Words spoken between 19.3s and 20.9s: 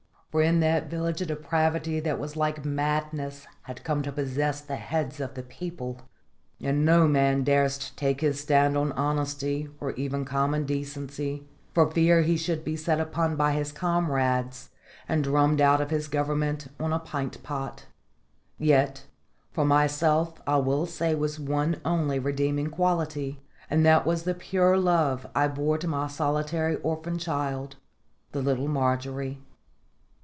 for myself I will